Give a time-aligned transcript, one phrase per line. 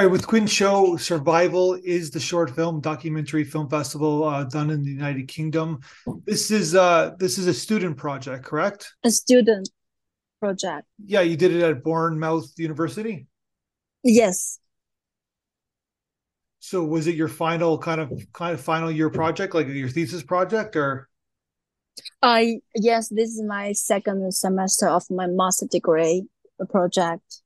[0.00, 4.70] All right, with Qian Zhou, Survival is the short film documentary film festival uh, done
[4.70, 5.80] in the United Kingdom.
[6.24, 8.94] This is uh this is a student project, correct?
[9.04, 9.68] A student
[10.40, 10.86] project.
[11.04, 13.26] Yeah, you did it at Bournemouth University.
[14.02, 14.58] Yes.
[16.60, 20.22] So was it your final kind of kind of final year project, like your thesis
[20.22, 21.10] project, or?
[22.22, 26.24] I yes, this is my second semester of my master degree
[26.70, 27.42] project.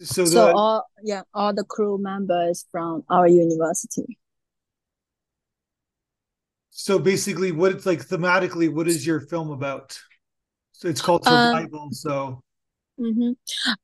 [0.00, 4.18] So, So all yeah, all the crew members from our university.
[6.70, 9.98] so basically, what it's like thematically, what is your film about?
[10.72, 11.88] So it's called Um, Survival.
[11.92, 12.42] So
[13.00, 13.30] Mm-hmm.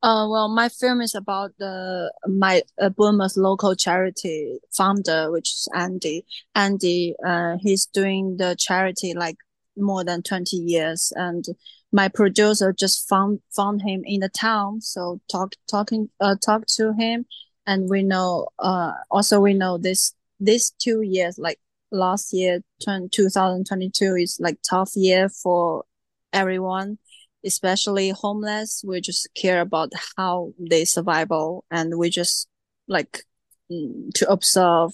[0.03, 5.69] Uh, well, my film is about the my uh, Bournemouth local charity founder, which is
[5.75, 6.25] Andy.
[6.55, 9.37] Andy, uh, he's doing the charity like
[9.77, 11.45] more than 20 years, and
[11.93, 16.93] my producer just found found him in the town, so talk talking uh talk to
[16.95, 17.27] him,
[17.67, 21.59] and we know uh also we know this this two years like
[21.91, 25.85] last year 20, 2022 is like tough year for
[26.33, 26.99] everyone
[27.45, 28.83] especially homeless.
[28.87, 32.49] We just care about how they survival and we just
[32.89, 33.23] like
[33.71, 34.93] mm, to observe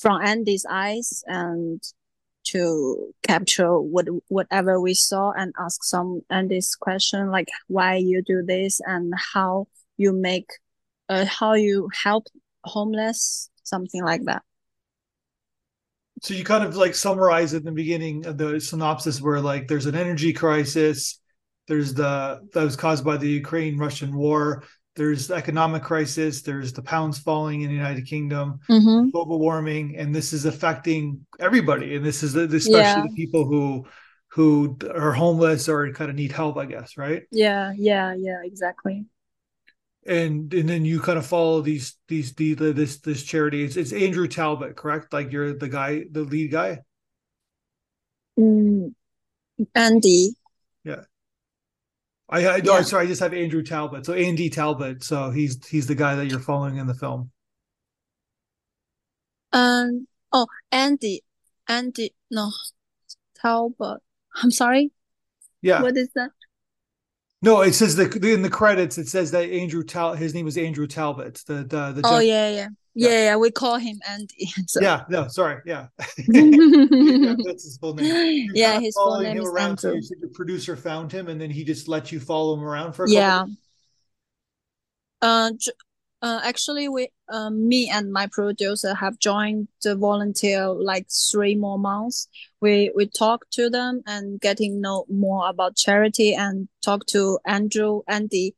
[0.00, 1.80] from andy's eyes and
[2.44, 8.22] to capture what whatever we saw and ask some and this question like why you
[8.22, 10.50] do this and how you make
[11.08, 12.26] uh, how you help
[12.64, 14.42] homeless something like that.
[16.22, 19.86] So you kind of like summarize at the beginning of the synopsis where like there's
[19.86, 21.20] an energy crisis
[21.68, 24.64] there's the that was caused by the ukraine russian war
[24.96, 29.10] there's the economic crisis there's the pounds falling in the united kingdom mm-hmm.
[29.10, 33.02] global warming and this is affecting everybody and this is especially Yeah.
[33.02, 33.86] the people who
[34.28, 39.06] who are homeless or kind of need help i guess right yeah yeah yeah exactly
[40.06, 43.92] and and then you kind of follow these these the, this this charity it's, it's
[43.92, 46.78] andrew talbot correct like you're the guy the lead guy
[48.38, 48.92] mm.
[49.74, 50.34] andy
[52.28, 52.82] I, I no, Yeah.
[52.82, 54.06] sorry, I just have Andrew Talbot.
[54.06, 55.04] So Andy Talbot.
[55.04, 57.30] So he's he's the guy that you're following in the film.
[59.52, 60.06] Um.
[60.32, 61.22] Oh, Andy.
[61.68, 62.14] Andy.
[62.30, 62.50] No.
[63.40, 64.00] Talbot.
[64.42, 64.90] I'm sorry.
[65.62, 65.82] Yeah.
[65.82, 66.30] What is that?
[67.44, 70.56] No, it says the in the credits it says that Andrew Tal his name was
[70.56, 71.42] Andrew Talbot.
[71.46, 73.08] The the, the Oh yeah, yeah, Yeah.
[73.10, 73.36] yeah.
[73.36, 74.50] We call him Andy.
[74.66, 74.80] So.
[74.80, 75.88] yeah no sorry yeah.
[76.28, 78.06] Yeah, that's his full name.
[78.46, 79.96] You're yeah, his full name is around, so Andrew.
[79.96, 82.94] you said your producer found him and then he just let you follow him around
[82.94, 83.44] for a couple Yeah.
[85.20, 85.52] Uh,
[86.24, 91.78] uh, actually, we, uh, me and my producer have joined the volunteer like three more
[91.78, 92.28] months.
[92.62, 98.00] We we talk to them and getting know more about charity and talk to Andrew
[98.08, 98.54] Andy.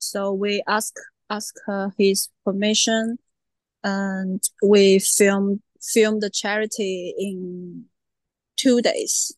[0.00, 0.92] So we ask
[1.30, 3.16] ask her his permission,
[3.82, 7.86] and we film film the charity in
[8.58, 9.34] two days.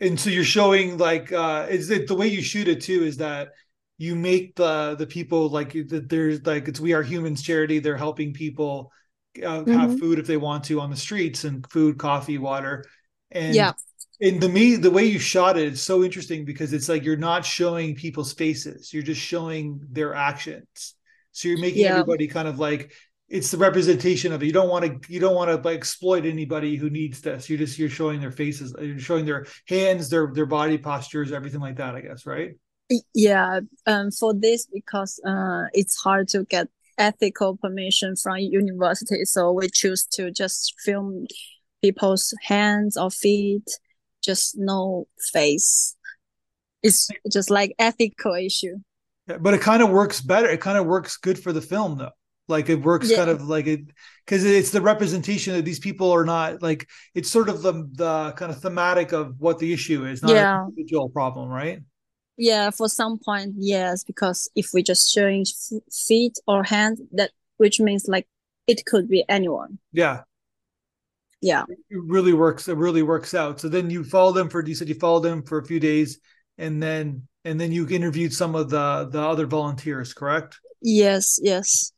[0.00, 3.16] and so you're showing like uh is it the way you shoot it too is
[3.16, 3.48] that
[3.98, 7.96] you make the the people like that there's like it's we are humans charity they're
[7.96, 8.90] helping people
[9.44, 9.98] uh, have Mhm.
[9.98, 12.84] food if they want to on the streets and food coffee water
[13.30, 13.72] and Yeah.
[14.20, 17.16] and the me the way you shot it is so interesting because it's like you're
[17.16, 20.94] not showing people's faces you're just showing their actions
[21.32, 21.92] so you're making Yeah.
[21.92, 22.92] everybody kind of like
[23.28, 24.46] it's the representation of it.
[24.46, 27.48] You don't want to you don't want to like exploit anybody who needs this.
[27.48, 31.60] You're just you're showing their faces, you're showing their hands, their their body postures, everything
[31.60, 31.94] like that.
[31.96, 32.50] I guess, right?
[33.14, 36.68] Yeah, um, for this because uh, it's hard to get
[36.98, 41.26] ethical permission from university, so we choose to just film
[41.82, 43.68] people's hands or feet,
[44.22, 45.96] just no face.
[46.82, 48.76] It's just like ethical issue.
[49.28, 50.48] Yeah, But it kind of works better.
[50.48, 52.12] It kind of works good for the film, though.
[52.46, 53.16] Like it works Yeah.
[53.16, 53.80] kind of like it
[54.26, 58.32] because it's the representation that these people are not like it's sort of the the
[58.36, 60.64] kind of thematic of what the issue is, not Yeah.
[60.66, 61.80] an individual problem, right?
[62.36, 67.30] Yeah, for some point, yes, because if we just showing f feet or hand, that
[67.58, 68.26] which means like
[68.66, 69.78] it could be anyone.
[69.92, 70.22] Yeah.
[71.40, 71.64] Yeah.
[71.68, 74.88] it really works it really works out so then you follow them for you said
[74.88, 76.18] you followed them for a few days
[76.56, 81.92] and then and then you interviewed some of the the other volunteers correct Yes, yes.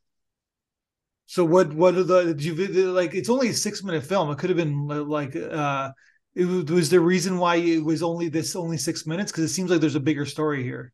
[1.27, 4.39] so what what are the did you like it's only a six minute film it
[4.39, 5.91] could have been like uh
[6.37, 9.33] it was, was there reason why it was only this only six minutes?
[9.33, 10.93] Because it seems like there's a bigger story here.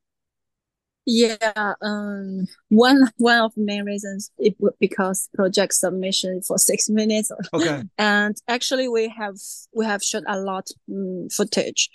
[1.05, 6.89] Yeah, um, one one of the main reasons it would because project submission for six
[6.89, 7.83] minutes, okay.
[7.99, 9.35] And actually we have
[9.75, 11.91] we have shot a lot um, footage,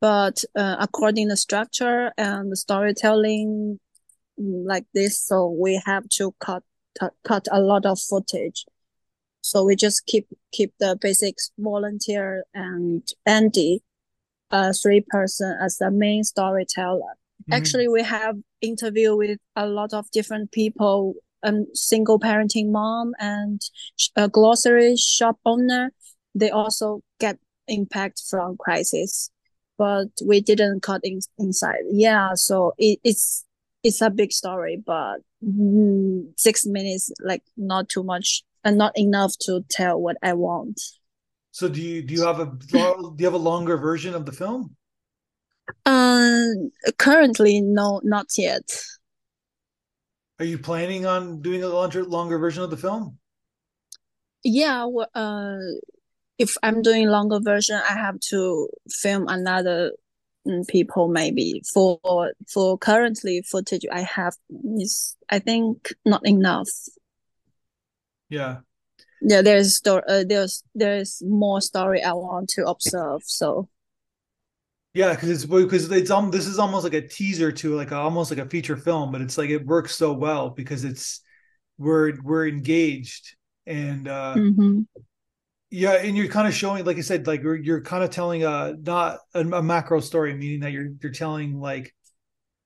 [0.00, 3.80] but uh, according the structure and the storytelling,
[4.38, 6.62] like this, so we have to cut
[7.00, 8.66] cut, cut a lot of footage.
[9.44, 13.82] So we just keep keep the basics volunteer and Andy,
[14.50, 17.12] uh, three person as the main storyteller.
[17.42, 17.52] Mm-hmm.
[17.52, 21.14] Actually, we have interview with a lot of different people.
[21.42, 23.60] Um, single parenting mom and
[24.16, 25.92] a grocery shop owner.
[26.34, 27.38] They also get
[27.68, 29.30] impact from crisis,
[29.76, 31.84] but we didn't cut in, inside.
[31.90, 33.44] Yeah, so it, it's
[33.82, 39.36] it's a big story, but mm, six minutes like not too much and not enough
[39.42, 40.80] to tell what I want.
[41.52, 44.32] So do you do you have a do you have a longer version of the
[44.32, 44.74] film?
[45.86, 48.76] Um, currently, no, not yet.
[50.38, 53.18] Are you planning on doing a longer longer version of the film?
[54.42, 55.58] Yeah, well, uh,
[56.38, 59.92] if I'm doing longer version, I have to film another
[60.46, 64.34] um, people maybe for for currently footage I have
[64.76, 66.68] is I think not enough.
[68.34, 68.56] Yeah.
[69.22, 70.02] Yeah, there's story.
[70.08, 73.22] Uh, there's there's more story I want to observe.
[73.24, 73.68] So.
[74.92, 77.96] Yeah, because it's because it's um this is almost like a teaser to like a,
[77.96, 81.20] almost like a feature film, but it's like it works so well because it's
[81.78, 83.36] we're we're engaged
[83.66, 84.82] and uh mm-hmm.
[85.70, 88.44] yeah, and you're kind of showing, like I said, like you're you're kind of telling
[88.44, 91.94] a not a, a macro story, meaning that you're you're telling like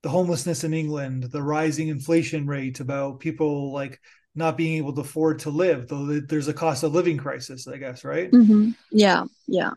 [0.03, 4.01] the homelessness in England, the rising inflation rate, about people like
[4.39, 7.77] not being able to afford to live though there's a cost of living crisis i
[7.77, 8.31] guess right?
[8.31, 8.71] Mm-hmm.
[8.91, 9.73] yeah yeah.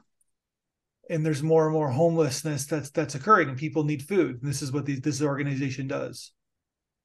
[1.09, 4.41] And there's more and more homelessness that's that's occurring and people need food.
[4.41, 6.31] And this is what the, this organization does.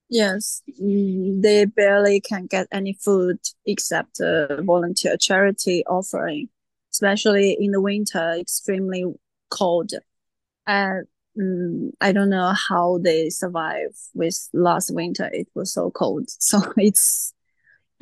[0.08, 0.62] Yes.
[0.78, 6.48] They barely can get any food except a volunteer charity offering
[6.92, 9.04] especially in the winter extremely
[9.50, 9.92] cold.
[10.66, 11.06] And
[11.38, 15.28] um, i don't know how they survive with last winter.
[15.32, 16.28] It was so cold.
[16.40, 17.32] So it's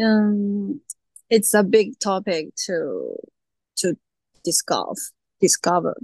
[0.02, 0.80] um,
[1.30, 3.16] it's a big topic to
[3.76, 3.96] to
[4.44, 4.94] discover
[5.40, 5.96] discover.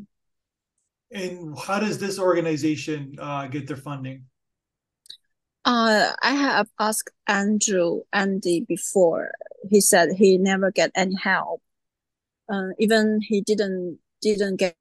[1.10, 4.24] And how does this organization uh, get their funding?
[5.64, 9.32] Uh, I have asked Andrew Andy before.
[9.68, 11.62] He said he never get any help.
[12.48, 14.76] Uh, even he didn't didn't get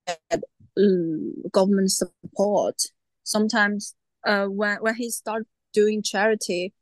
[0.77, 2.81] um, government support.
[3.23, 3.95] Sometimes,
[4.25, 6.73] uh, when when he start doing charity,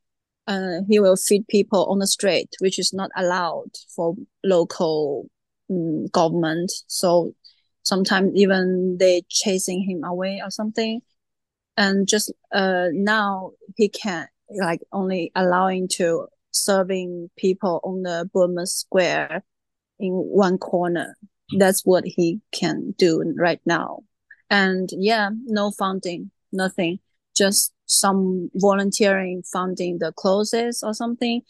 [0.47, 5.29] uh, he will feed people on the street, which is not allowed for local
[5.69, 6.71] um, government.
[6.87, 7.33] So
[7.83, 11.01] sometimes even they chasing him away or something.
[11.75, 18.69] And just uh, now he can like only allowing to serving people on the Bournemouth
[18.69, 19.43] Square
[19.99, 21.17] in one corner.
[21.57, 23.99] That's what he can do right now.
[24.49, 26.99] And yeah, no funding, nothing,
[27.35, 31.41] just some volunteering funding the clothes or something.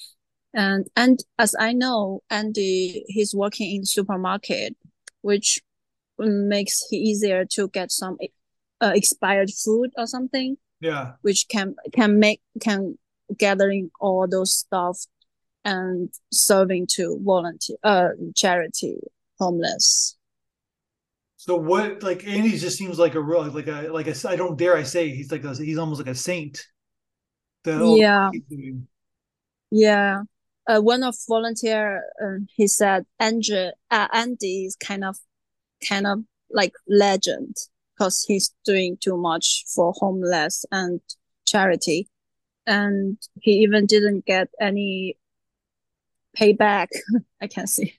[0.53, 4.75] And and as I know, Andy he's working in supermarket,
[5.21, 5.59] which
[6.17, 8.17] makes it easier to get some
[8.81, 10.57] uh, expired food or something.
[10.79, 12.97] Yeah, which can can make can
[13.37, 15.05] gathering all those stuff
[15.65, 18.99] and serving to volunteer uh charity
[19.39, 20.16] homeless.
[21.37, 24.57] So what like Andy just seems like a real like a like a I don't
[24.57, 26.65] dare I say he's like a, he's almost like a saint.
[27.95, 28.31] yeah.
[29.69, 30.23] Yeah.
[30.67, 35.15] Uh, one of volunteer uh, he said Andrew uh, Andy is kind of
[35.87, 37.55] kind of like legend
[37.93, 40.99] because he's doing too much for homeless and
[41.45, 42.09] charity
[42.65, 45.17] and he even didn't get any
[46.37, 46.87] payback
[47.41, 47.93] I can see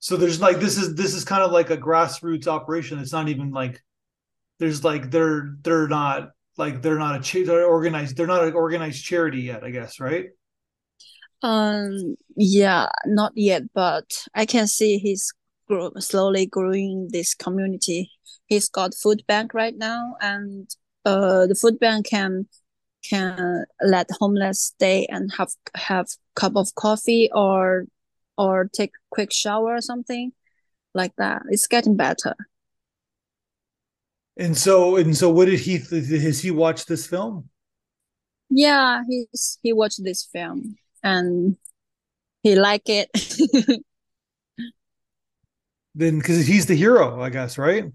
[0.00, 2.98] so there's like this is this is kind of like a grassroots operation.
[2.98, 3.82] It's not even like
[4.58, 8.52] there's like they're they're not like they're not a cha- they're organized they're not an
[8.52, 10.26] organized charity yet i guess right?
[11.42, 15.32] Um yeah not yet but i can see he's
[15.66, 18.10] grow, slowly growing this community.
[18.46, 20.68] He's got food bank right now and
[21.06, 22.46] uh the food bank can
[23.08, 27.86] can let homeless stay and have have cup of coffee or
[28.40, 30.32] or take a quick shower or something
[30.94, 31.42] like that.
[31.50, 32.34] It's getting better.
[34.36, 37.50] And so and so what did he has he watched this film?
[38.48, 41.56] Yeah, he's he watched this film and
[42.42, 43.10] he liked it.
[45.94, 47.92] then because he's the hero, I guess, right?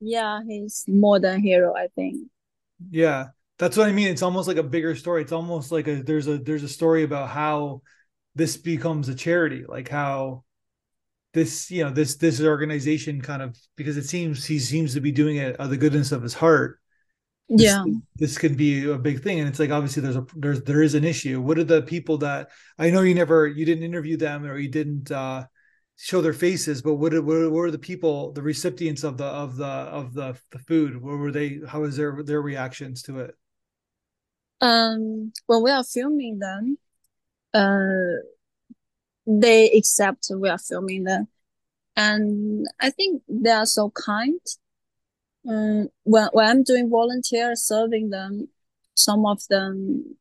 [0.00, 2.28] Yeah, he's more than hero, I think.
[2.90, 3.28] Yeah.
[3.58, 4.08] That's what I mean.
[4.08, 5.20] It's almost like a bigger story.
[5.20, 7.82] It's almost like a there's a there's a story about how
[8.34, 10.44] this becomes a charity like how
[11.32, 15.12] this you know this this organization kind of because it seems he seems to be
[15.12, 16.78] doing it out of the goodness of his heart.
[17.48, 17.84] This, yeah.
[18.14, 20.94] this could be a big thing and it's like obviously there's a there's there is
[20.94, 21.40] an issue.
[21.40, 24.68] What are the people that i know you never you didn't interview them or you
[24.68, 25.44] didn't uh
[25.96, 29.56] show their faces but what, what, what were the people the recipients of the of
[29.56, 31.00] the of the the food?
[31.00, 33.36] What were they how was their their reactions to it?
[34.60, 36.76] Um when we are filming them
[37.54, 38.20] uh
[39.26, 41.28] they accept we are filming them
[41.96, 44.40] and i think they are so kind
[45.48, 48.48] um, when, when I'm doing volunteer serving them,
[48.94, 50.16] some of them,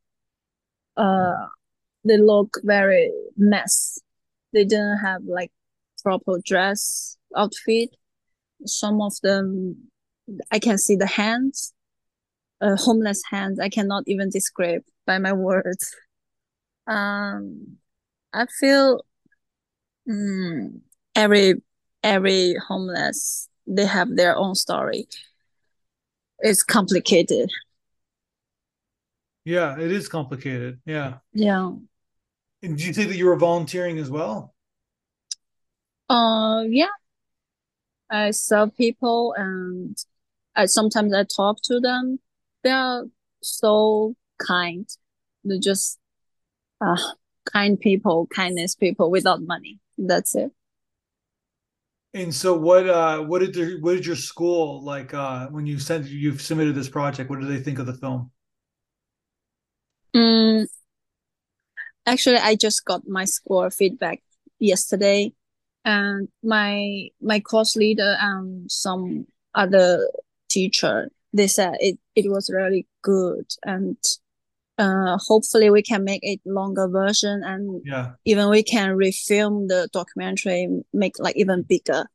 [0.96, 1.48] uh,
[2.06, 4.00] they look very mess.
[4.54, 5.52] They didn't have like
[6.04, 7.96] proper dress outfit.
[8.66, 9.90] Some of them,
[10.52, 11.74] I can see the hands,
[12.62, 13.60] uh, homeless hands.
[13.60, 15.96] I cannot even describe by my words.
[16.90, 17.78] Um,
[18.34, 19.06] I feel,
[20.10, 20.82] um,
[21.16, 21.62] every
[22.04, 25.08] every homeless they have their own story.
[26.40, 27.52] It's complicated.
[29.46, 30.80] Yeah, it is complicated.
[30.86, 31.18] Yeah.
[31.34, 31.72] Yeah.
[32.62, 34.54] And did you say that you were volunteering as well?
[36.10, 36.88] Uh, yeah.
[38.10, 39.96] I serve people and
[40.56, 42.20] I sometimes I talk to them.
[42.64, 43.06] They are
[43.42, 44.88] so kind.
[45.44, 45.99] They're just
[46.82, 46.98] uh,
[47.52, 49.80] kind people, kindness people without money.
[49.98, 50.52] That's it.
[52.14, 55.78] And so, what uh, what did the, what did your school like uh, when you
[55.78, 57.30] sent you submitted this project?
[57.30, 58.32] What did they think of the film?
[60.16, 60.66] Mm,
[62.08, 64.24] actually, I just got my score feedback
[64.58, 65.34] yesterday,
[65.86, 70.10] and my my course leader and some other
[70.50, 73.98] teacher they said it it was really good and
[74.80, 78.12] uh, hopefully we can make it longer version and yeah.
[78.24, 82.06] even we can refilm the documentary make like even bigger.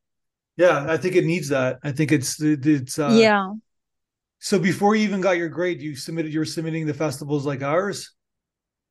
[0.57, 1.79] Yeah i think it needs that.
[1.83, 3.53] I think it's it's uh, yeah.
[4.39, 7.63] So before you even got your grade you submitted you were submitting the festivals like
[7.63, 8.13] ours?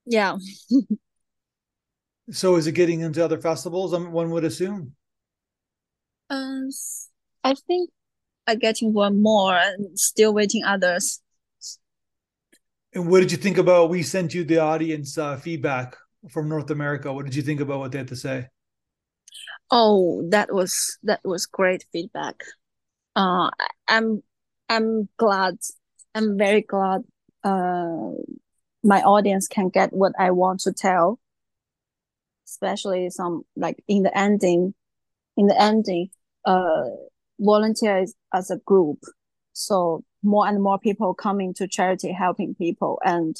[0.06, 0.38] Yeah.
[2.32, 4.96] So is it getting into other festivals um, one would assume?
[6.30, 6.70] Um
[7.44, 7.90] i think
[8.48, 11.23] i'm getting one more and still waiting others
[12.94, 13.90] and what did you think about?
[13.90, 15.96] We sent you the audience uh, feedback
[16.30, 17.12] from North America.
[17.12, 18.48] What did you think about what they had to say?
[19.72, 22.36] Oh, that was that was great feedback.
[23.16, 23.50] Uh,
[23.88, 24.22] I'm
[24.70, 25.58] I'm glad.
[26.16, 27.02] I'm very glad.
[27.44, 28.12] Uh,
[28.84, 31.20] my audience can get what I want to tell.
[32.48, 34.76] Especially some like in the ending,
[35.38, 36.10] in the ending,
[36.46, 36.84] uh,
[37.40, 39.00] volunteers as a group.
[39.54, 43.00] So more and more people coming to charity helping people.
[43.04, 43.36] And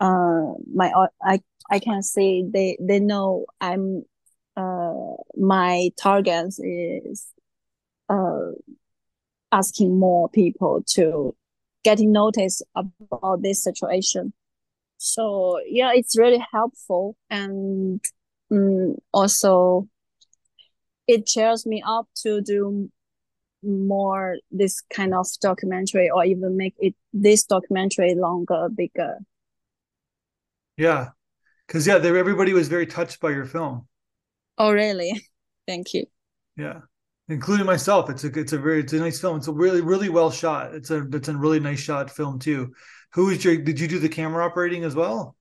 [0.00, 4.04] uh my i i can see they they know i'm
[4.56, 4.94] uh
[5.36, 7.26] my target is
[8.08, 8.52] uh
[9.50, 11.34] asking more people to
[11.84, 14.32] getting notice about this situation.
[14.98, 17.16] So yeah it's really helpful.
[17.30, 18.04] And
[18.50, 19.88] um, also
[21.06, 22.90] it cheers me up to do
[23.62, 29.18] more this kind of documentary or even make it this documentary longer bigger?
[30.76, 31.08] Yeah.
[31.66, 33.86] Because yeah they, everybody was very touched by your film.
[34.56, 35.20] Oh really?
[35.66, 36.06] Thank you.
[36.56, 36.80] Yeah.
[37.28, 38.08] Including myself.
[38.08, 39.36] It's a it's a very it's a nice film.
[39.36, 40.74] It's a really really well shot.
[40.74, 42.72] It's a it's a really nice shot film too.
[43.12, 45.36] Who is your did you do the camera operating as well?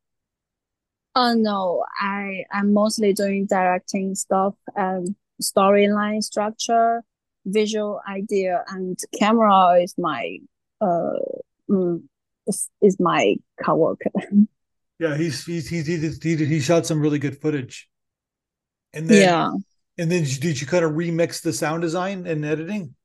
[1.16, 1.86] Oh no.
[2.00, 7.04] I i'm mostly doing directing stuff and storyline structure
[7.48, 10.38] visual idea and camera is my
[10.82, 11.14] uh
[11.70, 12.02] mm,
[12.46, 14.12] is, is my coworker.
[15.00, 17.88] Yeah, he's he's he he, he, he shot some really good footage.
[18.94, 19.52] And then yeah.
[20.00, 22.96] And then did you kind of remix the sound design and editing?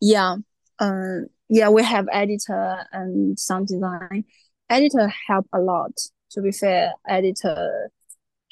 [0.00, 0.36] Yeah.
[0.78, 4.24] Uh, yeah, we have editor and sound design.
[4.68, 5.92] Editor help a lot.
[6.32, 7.90] To be fair, editor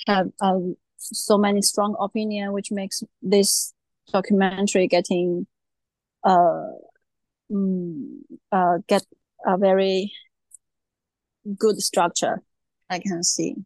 [0.07, 3.74] have um, so many strong opinion, which makes this
[4.13, 5.47] documentary getting
[6.25, 6.69] uh,
[7.51, 8.19] mm,
[8.53, 9.03] uh get
[9.47, 10.13] a very
[11.59, 12.41] good structure
[12.91, 13.57] i can see.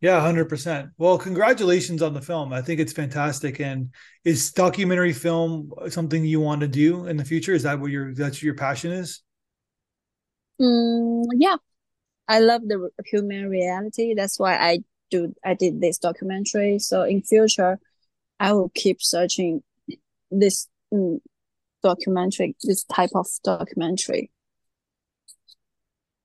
[0.00, 2.52] Yeah 100% well congratulations on the film.
[2.54, 3.60] I think it's fantastic.
[3.60, 3.90] And
[4.24, 7.52] is documentary film something you want to do in the future?
[7.52, 9.22] Is that what your that's your passion is?
[10.60, 11.56] Mm, yeah.
[12.28, 14.14] I love the human reality.
[14.14, 14.78] That's why i
[15.10, 16.78] do i did this documentary.
[16.78, 17.78] So in future
[18.40, 19.62] I will keep searching
[20.30, 21.20] this um,
[21.82, 24.30] documentary, this type of documentary.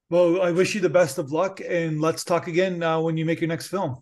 [0.10, 3.26] Well, I wish you the best of luck, and let's talk again uh, when you
[3.26, 4.02] make your next film.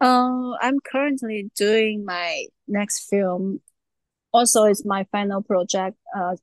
[0.00, 3.60] Uh, I'm currently doing my next film.
[4.32, 6.36] also it's my final project uh,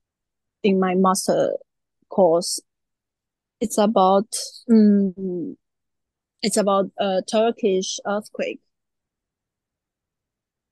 [0.62, 1.56] in my master
[2.08, 2.60] course.
[3.60, 4.28] It's about
[4.70, 5.56] um,
[6.42, 8.60] it's about a Turkish earthquake.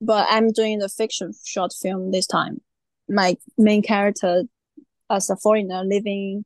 [0.06, 2.60] But I'm doing the fiction short film this time.
[3.08, 4.44] My main character
[5.10, 6.44] as a foreigner living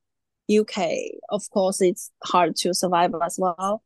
[0.51, 0.89] UK,
[1.29, 3.83] of course it's hard to survive as well.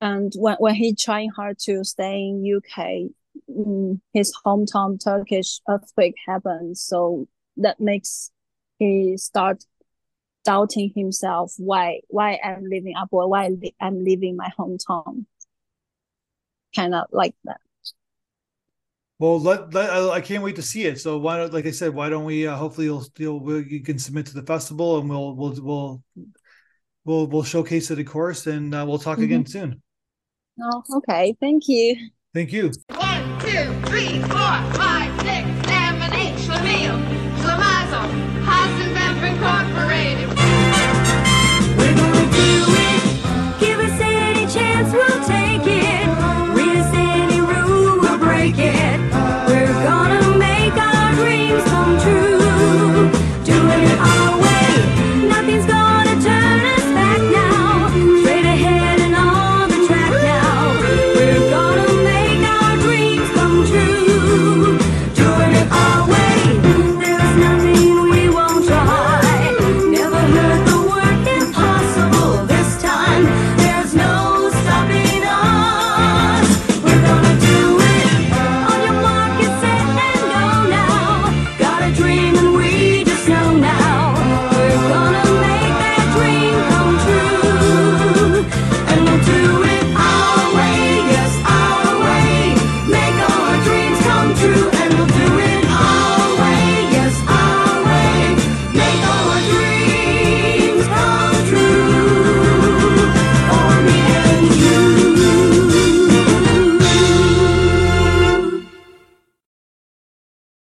[0.00, 3.12] And when, when he trying hard to stay in UK,
[3.48, 6.76] mm, his hometown Turkish earthquake happened.
[6.76, 8.32] So that makes
[8.80, 9.64] he start
[10.44, 15.26] doubting himself why why I'm living abroad, why I'm leaving my hometown.
[16.74, 17.60] Kind of like that.
[19.22, 20.98] Well, let, let, I can't wait to see it.
[20.98, 22.48] So why don't, like I said, why don't we?
[22.48, 26.02] Uh, hopefully, you'll, you'll you can submit to the festival, and we'll we'll we'll
[27.04, 29.24] we'll we'll showcase it, of course, and uh, we'll talk mm-hmm.
[29.26, 29.80] again soon.
[30.60, 31.36] Oh, okay.
[31.38, 31.94] Thank you.
[32.34, 32.72] Thank you.
[32.96, 35.11] One, two, three, four, five.